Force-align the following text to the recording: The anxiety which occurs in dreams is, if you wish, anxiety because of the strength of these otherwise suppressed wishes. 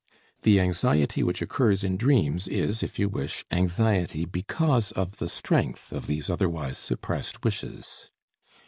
The 0.41 0.59
anxiety 0.59 1.21
which 1.21 1.43
occurs 1.43 1.83
in 1.83 1.95
dreams 1.95 2.47
is, 2.47 2.81
if 2.81 2.97
you 2.97 3.07
wish, 3.07 3.45
anxiety 3.51 4.25
because 4.25 4.91
of 4.93 5.17
the 5.19 5.29
strength 5.29 5.91
of 5.91 6.07
these 6.07 6.27
otherwise 6.27 6.79
suppressed 6.79 7.43
wishes. 7.43 8.09